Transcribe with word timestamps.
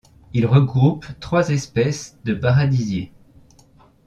Il 0.33 0.47
regroupe 0.47 1.05
trois 1.19 1.49
espèces 1.49 2.17
de 2.25 2.33
paradisiers. 2.33 3.11